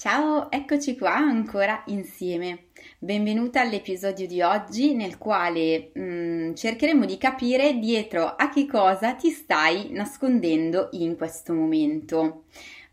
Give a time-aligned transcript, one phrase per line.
[0.00, 2.68] Ciao, eccoci qua ancora insieme.
[2.98, 9.28] Benvenuta all'episodio di oggi nel quale mm, cercheremo di capire dietro a che cosa ti
[9.28, 12.44] stai nascondendo in questo momento.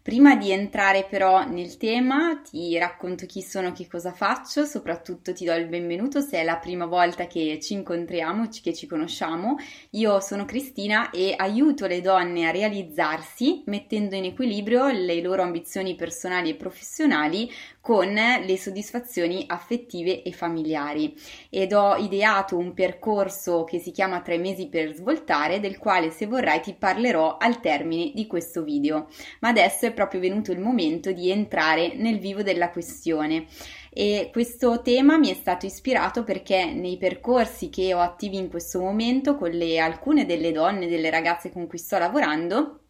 [0.08, 5.44] Prima di entrare però nel tema ti racconto chi sono, che cosa faccio, soprattutto ti
[5.44, 9.58] do il benvenuto se è la prima volta che ci incontriamo, che ci conosciamo.
[9.90, 15.96] Io sono Cristina e aiuto le donne a realizzarsi mettendo in equilibrio le loro ambizioni
[15.96, 17.52] personali e professionali
[17.82, 21.16] con le soddisfazioni affettive e familiari.
[21.50, 26.28] Ed ho ideato un percorso che si chiama tre mesi per svoltare del quale se
[26.28, 29.08] vorrai ti parlerò al termine di questo video.
[29.42, 33.48] Ma adesso è proprio venuto il momento di entrare nel vivo della questione.
[33.90, 38.80] E questo tema mi è stato ispirato perché nei percorsi che ho attivi in questo
[38.80, 42.82] momento con le, alcune delle donne, delle ragazze con cui sto lavorando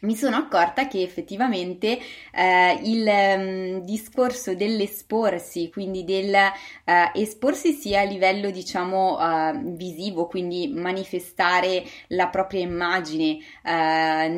[0.00, 1.98] mi sono accorta che effettivamente
[2.32, 10.26] eh, il um, discorso dell'esporsi, quindi del uh, esporsi sia a livello diciamo uh, visivo,
[10.26, 13.68] quindi manifestare la propria immagine, uh,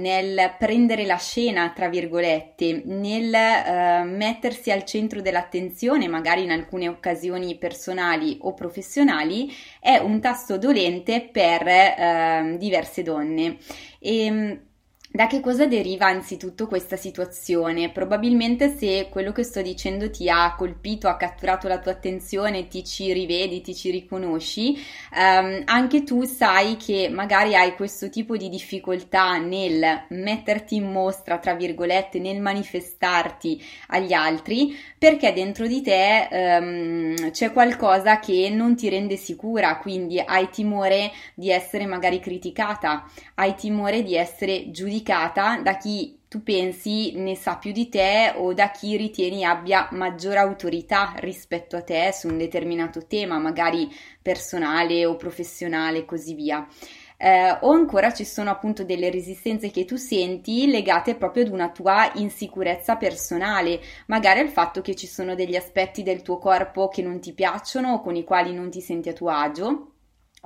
[0.01, 7.57] nel prendere la scena, tra virgolette, nel mettersi al centro dell'attenzione, magari in alcune occasioni
[7.57, 13.59] personali o professionali, è un tasto dolente per diverse donne.
[13.99, 14.61] E, ehm,
[15.19, 17.91] da che cosa deriva anzitutto questa situazione?
[17.91, 22.85] Probabilmente se quello che sto dicendo ti ha colpito, ha catturato la tua attenzione, ti
[22.85, 24.77] ci rivedi, ti ci riconosci,
[25.13, 31.39] ehm, anche tu sai che magari hai questo tipo di difficoltà nel metterti in mostra,
[31.39, 38.77] tra virgolette, nel manifestarti agli altri, perché dentro di te ehm, c'è qualcosa che non
[38.77, 45.07] ti rende sicura, quindi hai timore di essere magari criticata, hai timore di essere giudicata
[45.09, 49.89] giudicata da chi tu pensi ne sa più di te o da chi ritieni abbia
[49.93, 53.89] maggiore autorità rispetto a te su un determinato tema, magari
[54.21, 56.67] personale o professionale e così via.
[57.21, 61.71] Eh, o ancora ci sono appunto delle resistenze che tu senti legate proprio ad una
[61.71, 67.03] tua insicurezza personale, magari al fatto che ci sono degli aspetti del tuo corpo che
[67.03, 69.93] non ti piacciono o con i quali non ti senti a tuo agio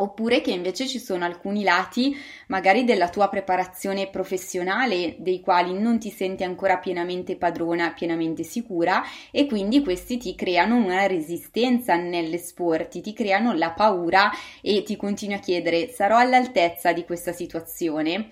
[0.03, 2.13] Oppure che invece ci sono alcuni lati
[2.49, 9.05] magari della tua preparazione professionale dei quali non ti senti ancora pienamente padrona, pienamente sicura
[9.31, 14.29] e quindi questi ti creano una resistenza nell'esporti, ti creano la paura
[14.61, 18.31] e ti continui a chiedere sarò all'altezza di questa situazione?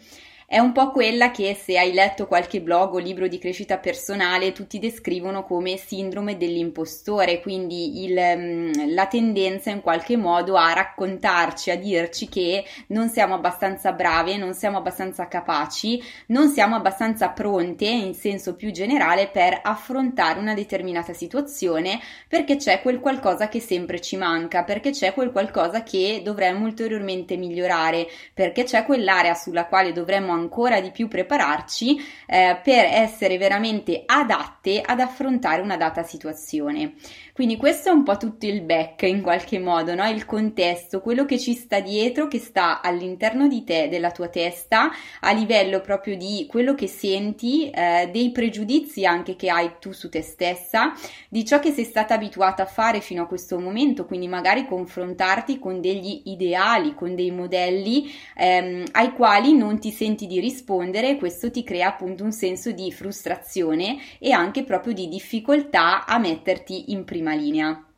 [0.53, 4.51] È un po' quella che se hai letto qualche blog o libro di crescita personale
[4.51, 11.71] tutti descrivono come sindrome dell'impostore, quindi il, mm, la tendenza in qualche modo a raccontarci,
[11.71, 17.85] a dirci che non siamo abbastanza brave, non siamo abbastanza capaci, non siamo abbastanza pronte
[17.85, 24.01] in senso più generale per affrontare una determinata situazione perché c'è quel qualcosa che sempre
[24.01, 29.93] ci manca, perché c'è quel qualcosa che dovremmo ulteriormente migliorare, perché c'è quell'area sulla quale
[29.93, 31.97] dovremmo ancora di più prepararci
[32.27, 36.95] eh, per essere veramente adatte ad affrontare una data situazione.
[37.41, 40.07] Quindi questo è un po' tutto il back in qualche modo, no?
[40.07, 44.91] il contesto, quello che ci sta dietro, che sta all'interno di te, della tua testa,
[45.21, 50.11] a livello proprio di quello che senti, eh, dei pregiudizi anche che hai tu su
[50.11, 50.93] te stessa,
[51.31, 55.59] di ciò che sei stata abituata a fare fino a questo momento, quindi magari confrontarti
[55.59, 61.51] con degli ideali, con dei modelli ehm, ai quali non ti senti di rispondere, questo
[61.51, 67.05] ti crea appunto un senso di frustrazione e anche proprio di difficoltà a metterti in
[67.05, 67.90] prima linea.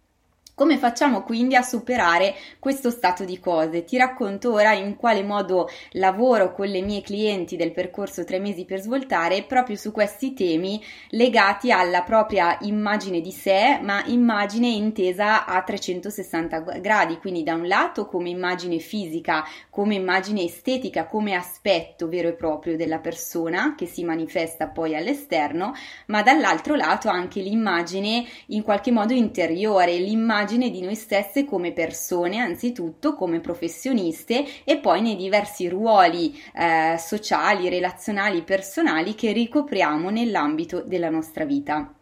[0.55, 3.85] Come facciamo quindi a superare questo stato di cose?
[3.85, 8.67] Ti racconto ora in quale modo lavoro con le mie clienti del percorso tre mesi
[8.67, 15.47] per svoltare proprio su questi temi legati alla propria immagine di sé, ma immagine intesa
[15.47, 22.09] a 360 gradi, quindi da un lato come immagine fisica, come immagine estetica, come aspetto
[22.09, 25.73] vero e proprio della persona che si manifesta poi all'esterno,
[26.09, 31.73] ma dall'altro lato anche l'immagine in qualche modo interiore, l'immagine immagine di noi stesse come
[31.73, 40.11] persone, anzitutto come professioniste e poi nei diversi ruoli eh, sociali, relazionali, personali che ricopriamo
[40.11, 41.95] nell'ambito della nostra vita.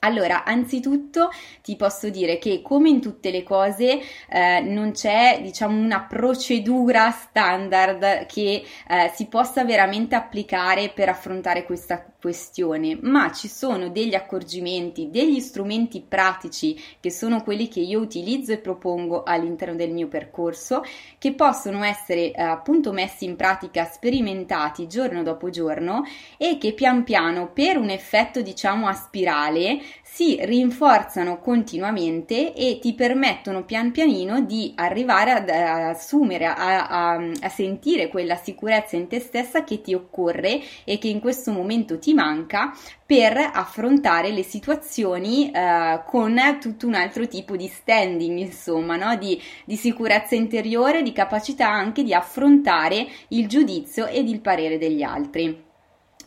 [0.00, 1.30] Allora, anzitutto
[1.62, 3.98] ti posso dire che come in tutte le cose
[4.28, 11.64] eh, non c'è, diciamo, una procedura standard che eh, si possa veramente applicare per affrontare
[11.64, 18.00] questa questione, ma ci sono degli accorgimenti, degli strumenti pratici che sono quelli che io
[18.00, 20.82] utilizzo e propongo all'interno del mio percorso,
[21.18, 26.02] che possono essere eh, appunto messi in pratica, sperimentati giorno dopo giorno
[26.36, 32.94] e che pian piano per un effetto diciamo a spirale si rinforzano continuamente e ti
[32.94, 39.08] permettono pian pianino di arrivare ad, ad assumere, a, a, a, sentire quella sicurezza in
[39.08, 42.72] te stessa che ti occorre e che in questo momento ti manca
[43.06, 49.14] per affrontare le situazioni eh, con tutto un altro tipo di standing, insomma, no?
[49.14, 55.02] di, di sicurezza interiore, di capacità anche di affrontare il giudizio ed il parere degli
[55.02, 55.65] altri.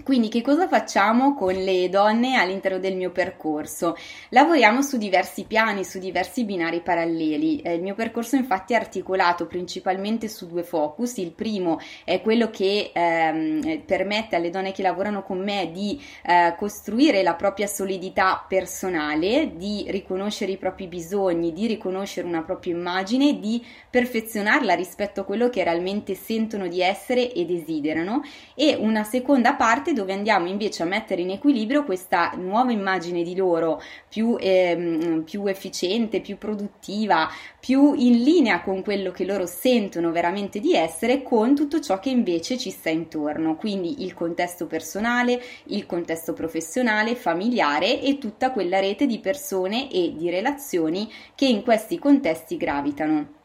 [0.02, 3.96] Quindi che cosa facciamo con le donne all'interno del mio percorso?
[4.30, 7.60] Lavoriamo su diversi piani, su diversi binari paralleli.
[7.62, 11.18] Eh, il mio percorso infatti è articolato principalmente su due focus.
[11.18, 16.56] Il primo è quello che ehm, permette alle donne che lavorano con me di eh,
[16.58, 23.38] costruire la propria solidità personale, di riconoscere i propri bisogni, di riconoscere una propria immagine,
[23.38, 28.22] di perfezionarla rispetto a quello che realmente sentono di essere e desiderano.
[28.56, 33.24] E una seconda parte parte dove andiamo invece a mettere in equilibrio questa nuova immagine
[33.24, 37.28] di loro più, ehm, più efficiente, più produttiva,
[37.60, 42.10] più in linea con quello che loro sentono veramente di essere con tutto ciò che
[42.10, 48.80] invece ci sta intorno, quindi il contesto personale, il contesto professionale, familiare e tutta quella
[48.80, 53.39] rete di persone e di relazioni che in questi contesti gravitano.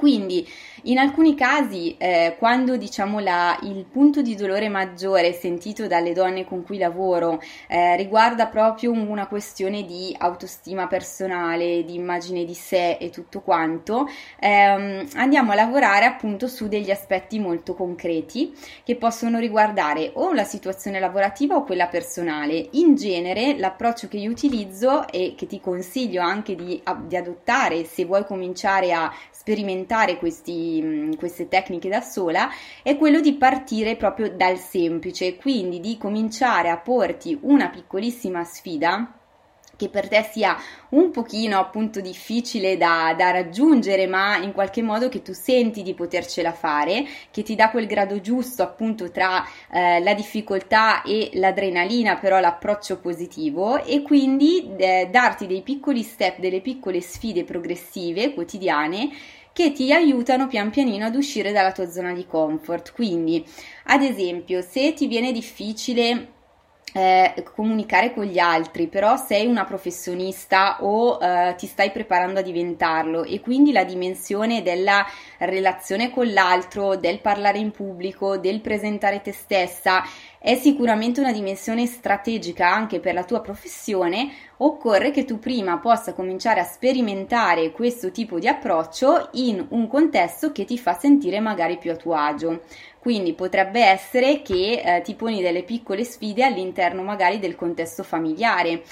[0.00, 0.48] Quindi
[0.84, 6.46] in alcuni casi, eh, quando diciamo la, il punto di dolore maggiore sentito dalle donne
[6.46, 7.38] con cui lavoro
[7.68, 14.08] eh, riguarda proprio una questione di autostima personale, di immagine di sé e tutto quanto,
[14.38, 20.44] ehm, andiamo a lavorare appunto su degli aspetti molto concreti che possono riguardare o la
[20.44, 22.68] situazione lavorativa o quella personale.
[22.70, 28.06] In genere l'approccio che io utilizzo e che ti consiglio anche di, di adottare se
[28.06, 29.88] vuoi cominciare a sperimentare
[30.18, 32.48] questi, queste tecniche da sola
[32.82, 39.14] è quello di partire proprio dal semplice, quindi di cominciare a porti una piccolissima sfida
[39.80, 40.54] che per te sia
[40.90, 45.94] un pochino appunto difficile da, da, raggiungere, ma in qualche modo che tu senti di
[45.94, 49.42] potercela fare, che ti dà quel grado giusto appunto tra
[49.72, 56.40] eh, la difficoltà e l'adrenalina, però l'approccio positivo e quindi eh, darti dei piccoli step,
[56.40, 59.08] delle piccole sfide progressive quotidiane
[59.60, 62.94] che ti aiutano pian pianino ad uscire dalla tua zona di comfort.
[62.94, 63.44] Quindi,
[63.84, 66.28] ad esempio, se ti viene difficile
[66.94, 72.42] eh, comunicare con gli altri, però sei una professionista o eh, ti stai preparando a
[72.42, 75.04] diventarlo e quindi la dimensione della
[75.38, 80.02] relazione con l'altro, del parlare in pubblico, del presentare te stessa
[80.42, 86.14] è sicuramente una dimensione strategica anche per la tua professione, occorre che tu prima possa
[86.14, 91.76] cominciare a sperimentare questo tipo di approccio in un contesto che ti fa sentire magari
[91.76, 92.62] più a tuo agio.
[92.98, 98.82] Quindi potrebbe essere che eh, ti poni delle piccole sfide all'interno magari del contesto familiare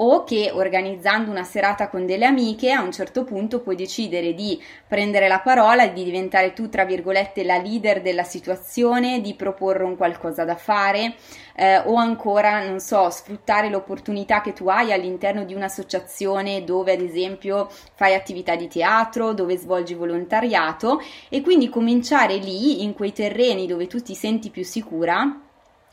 [0.00, 4.60] o che organizzando una serata con delle amiche a un certo punto puoi decidere di
[4.86, 9.96] prendere la parola, di diventare tu, tra virgolette, la leader della situazione, di proporre un
[9.96, 11.14] qualcosa da fare
[11.56, 17.00] eh, o ancora, non so, sfruttare l'opportunità che tu hai all'interno di un'associazione dove ad
[17.00, 23.66] esempio fai attività di teatro, dove svolgi volontariato e quindi cominciare lì, in quei terreni
[23.66, 25.47] dove tu ti senti più sicura,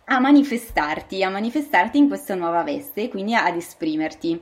[0.06, 4.40] a manifestarti, a manifestarti in questa nuova veste, quindi ad esprimerti.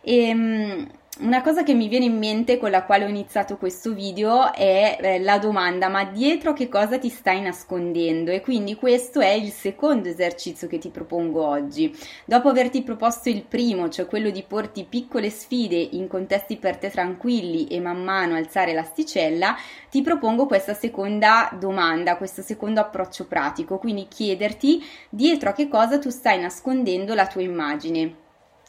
[0.00, 3.92] E, ehm, una cosa che mi viene in mente con la quale ho iniziato questo
[3.92, 8.30] video è eh, la domanda ma dietro che cosa ti stai nascondendo?
[8.30, 11.94] E quindi questo è il secondo esercizio che ti propongo oggi.
[12.24, 16.88] Dopo averti proposto il primo, cioè quello di porti piccole sfide in contesti per te
[16.90, 19.54] tranquilli e man mano alzare l'asticella,
[19.90, 25.98] ti propongo questa seconda domanda, questo secondo approccio pratico, quindi chiederti dietro a che cosa
[25.98, 28.21] tu stai nascondendo la tua immagine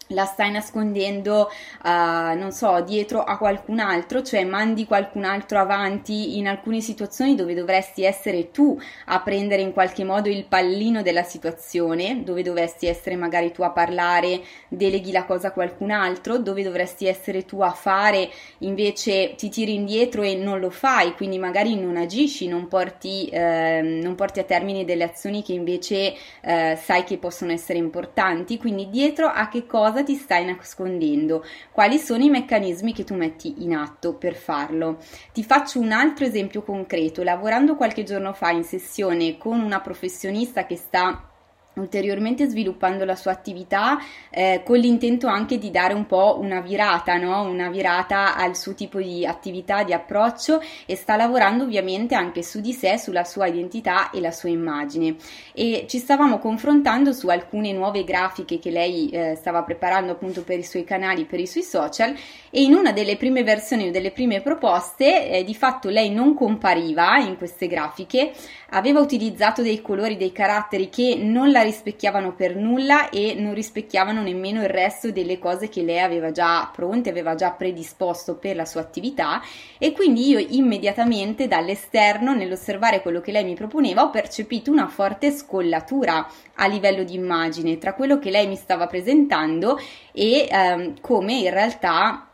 [0.07, 1.50] la stai nascondendo,
[1.83, 7.36] uh, non so, dietro a qualcun altro, cioè mandi qualcun altro avanti in alcune situazioni
[7.36, 12.88] dove dovresti essere tu a prendere in qualche modo il pallino della situazione, dove dovresti
[12.88, 17.62] essere magari tu a parlare, deleghi la cosa a qualcun altro, dove dovresti essere tu
[17.62, 18.29] a fare,
[18.60, 23.81] invece ti tiri indietro e non lo fai, quindi magari non agisci, non porti, eh,
[23.81, 28.89] non porti a termine delle azioni che invece eh, sai che possono essere importanti, quindi
[28.89, 33.75] dietro a che cosa ti stai nascondendo, quali sono i meccanismi che tu metti in
[33.75, 34.97] atto per farlo.
[35.31, 40.65] Ti faccio un altro esempio concreto, lavorando qualche giorno fa in sessione con una professionista
[40.65, 41.27] che sta
[41.75, 43.98] ulteriormente sviluppando la sua attività
[44.30, 47.42] eh, con l'intento anche di dare un po' una virata, no?
[47.44, 52.62] una virata al suo tipo di attività, di approccio e sta lavorando ovviamente anche su
[52.62, 55.15] di sé, sulla sua identità e la sua immagine
[55.53, 60.60] e ci stavamo confrontando su alcune nuove grafiche che lei eh, stava preparando appunto per
[60.60, 62.13] i suoi canali, per i suoi social
[62.50, 66.36] e in una delle prime versioni o delle prime proposte eh, di fatto lei non
[66.36, 68.32] compariva in queste grafiche,
[68.70, 74.22] aveva utilizzato dei colori, dei caratteri che non la rispecchiavano per nulla e non rispecchiavano
[74.22, 78.65] nemmeno il resto delle cose che lei aveva già pronte, aveva già predisposto per la
[78.65, 79.41] sua attività.
[79.77, 85.32] E quindi io immediatamente dall'esterno nell'osservare quello che lei mi proponeva ho percepito una forte
[85.32, 89.79] scollatura a livello di immagine tra quello che lei mi stava presentando
[90.12, 92.27] e ehm, come in realtà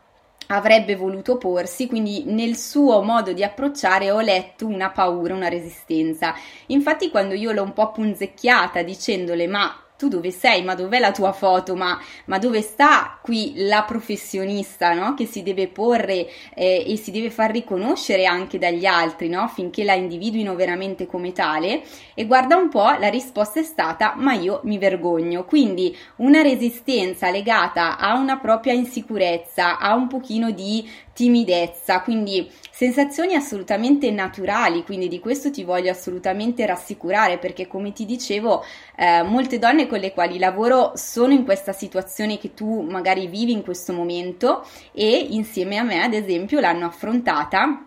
[0.52, 6.34] avrebbe voluto porsi, quindi nel suo modo di approcciare ho letto una paura, una resistenza.
[6.66, 11.12] Infatti quando io l'ho un po' punzecchiata dicendole ma tu dove sei, ma dov'è la
[11.12, 15.12] tua foto, ma, ma dove sta qui la professionista no?
[15.12, 19.46] che si deve porre eh, e si deve far riconoscere anche dagli altri no?
[19.48, 21.82] finché la individuino veramente come tale
[22.14, 27.30] e guarda un po' la risposta è stata ma io mi vergogno, quindi una resistenza
[27.30, 35.06] legata a una propria insicurezza, a un pochino di timidezza, quindi sensazioni assolutamente naturali, quindi
[35.06, 38.64] di questo ti voglio assolutamente rassicurare perché come ti dicevo
[39.00, 43.52] eh, molte donne con le quali lavoro sono in questa situazione che tu magari vivi
[43.52, 47.86] in questo momento e insieme a me ad esempio l'hanno affrontata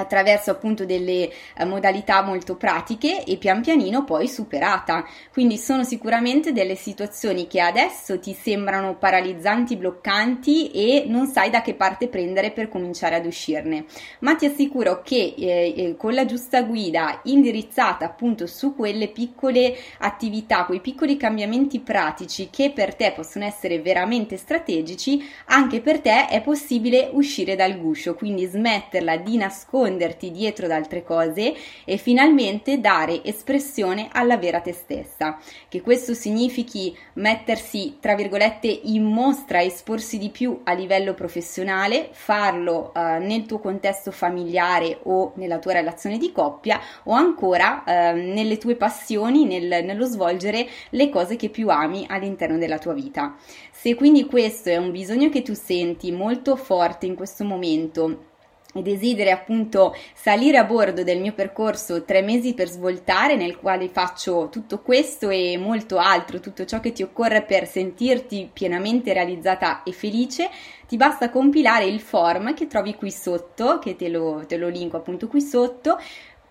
[0.00, 5.04] attraverso appunto delle eh, modalità molto pratiche e pian pianino poi superata.
[5.32, 11.62] Quindi sono sicuramente delle situazioni che adesso ti sembrano paralizzanti, bloccanti e non sai da
[11.62, 13.84] che parte prendere per cominciare ad uscirne.
[14.20, 19.76] Ma ti assicuro che eh, eh con la giusta guida indirizzata appunto su quelle piccole
[19.98, 26.28] attività, quei piccoli cambiamenti pratici che per te possono essere veramente strategici, anche per te
[26.28, 31.54] è possibile uscire dal guscio, quindi smetterla di nascondere nasconderti dietro ad altre cose
[31.84, 35.38] e finalmente dare espressione alla vera te stessa.
[35.68, 42.92] Che questo significhi mettersi, tra virgolette, in mostra, esporsi di più a livello professionale, farlo
[42.94, 48.58] eh, nel tuo contesto familiare o nella tua relazione di coppia o ancora eh, nelle
[48.58, 53.36] tue passioni, nel, nello svolgere le cose che più ami all'interno della tua vita.
[53.72, 58.28] Se quindi questo è un bisogno che tu senti molto forte in questo momento,
[58.72, 63.88] e desideri appunto salire a bordo del mio percorso tre mesi per svoltare nel quale
[63.88, 69.82] faccio tutto questo e molto altro, tutto ciò che ti occorre per sentirti pienamente realizzata
[69.82, 70.48] e felice,
[70.86, 74.96] ti basta compilare il form che trovi qui sotto, che te lo, te lo linko
[74.96, 75.98] appunto qui sotto,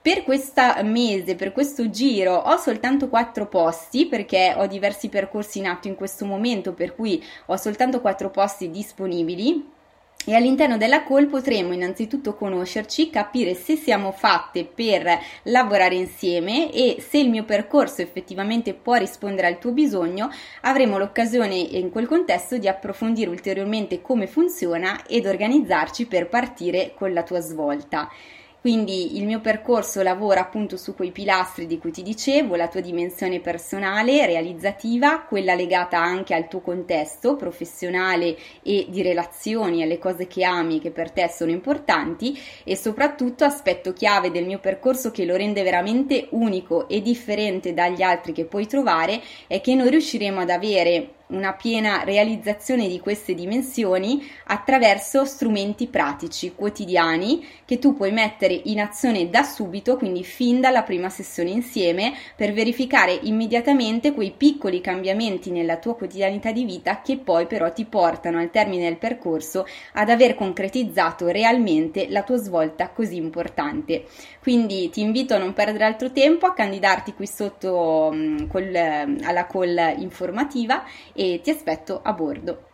[0.01, 5.67] per questo mese, per questo giro, ho soltanto quattro posti perché ho diversi percorsi in
[5.67, 9.77] atto in questo momento, per cui ho soltanto quattro posti disponibili
[10.25, 16.97] e all'interno della call potremo innanzitutto conoscerci, capire se siamo fatte per lavorare insieme e
[16.99, 20.29] se il mio percorso effettivamente può rispondere al tuo bisogno,
[20.61, 27.13] avremo l'occasione in quel contesto di approfondire ulteriormente come funziona ed organizzarci per partire con
[27.13, 28.09] la tua svolta.
[28.61, 32.81] Quindi il mio percorso lavora appunto su quei pilastri di cui ti dicevo, la tua
[32.81, 40.27] dimensione personale, realizzativa, quella legata anche al tuo contesto professionale e di relazioni, alle cose
[40.27, 45.23] che ami che per te sono importanti e soprattutto aspetto chiave del mio percorso che
[45.23, 50.41] lo rende veramente unico e differente dagli altri che puoi trovare è che noi riusciremo
[50.41, 58.11] ad avere una piena realizzazione di queste dimensioni attraverso strumenti pratici quotidiani che tu puoi
[58.11, 64.31] mettere in azione da subito, quindi fin dalla prima sessione insieme, per verificare immediatamente quei
[64.31, 68.97] piccoli cambiamenti nella tua quotidianità di vita che poi però ti portano al termine del
[68.97, 74.05] percorso ad aver concretizzato realmente la tua svolta così importante.
[74.41, 79.45] Quindi ti invito a non perdere altro tempo, a candidarti qui sotto mh, col, alla
[79.45, 80.83] call informativa
[81.19, 82.68] e ti aspetto a bordo.